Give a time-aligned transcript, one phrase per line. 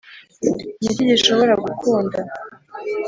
[0.81, 2.19] niki gishobora gukunda